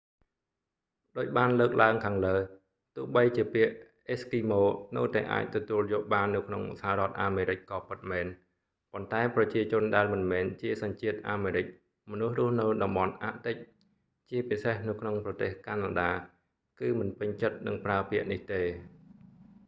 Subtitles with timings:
[1.17, 2.35] ដូចបានលើកឡើងខាងលើ
[2.95, 4.63] ទោះបីជាពាក្យ eskimo អេស្គីម៉ូ
[4.97, 8.25] នៅតែអាចទទួលយកបាននៅក្នុងសហរដ្ឋអាមេរិកក៏ពិតមែន
[8.93, 11.65] ប៉ុន្តែប្រជាជនដែលមិនមែនជាសញ្ជាតិអាមេរិក
[12.11, 13.55] មនុស្សរស់នៅតំបន់អាក់ទិក
[14.29, 16.11] ជាពិសេសនៅក្នុងប្រទេសកាណាដា
[16.79, 18.61] គឺមិនពេញចិត្តនឹងប្រើពាក្យនេះទេ